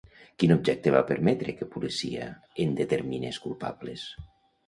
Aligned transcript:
Quin 0.43 0.53
objecte 0.53 0.93
va 0.95 1.01
permetre 1.09 1.53
que 1.59 1.67
policia 1.75 2.29
en 2.65 2.73
determinés 2.81 3.39
culpables? 3.47 4.07